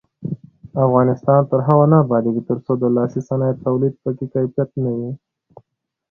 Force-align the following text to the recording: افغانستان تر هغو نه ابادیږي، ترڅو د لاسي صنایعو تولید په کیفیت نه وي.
افغانستان 0.85 1.41
تر 1.49 1.59
هغو 1.67 1.85
نه 1.91 1.97
ابادیږي، 2.05 2.41
ترڅو 2.49 2.71
د 2.77 2.83
لاسي 2.95 3.21
صنایعو 3.29 3.61
تولید 3.65 3.93
په 4.01 4.09
کیفیت 4.17 4.69
نه 4.83 4.91
وي. 4.97 5.11